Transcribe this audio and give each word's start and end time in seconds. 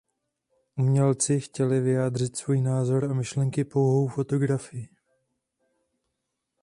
Umělci 0.77 1.39
chtěli 1.39 1.79
vyjádřit 1.79 2.37
svůj 2.37 2.61
názor 2.61 3.05
a 3.11 3.13
myšlenky 3.13 3.63
pouhou 3.63 4.07
fotografii. 4.07 4.89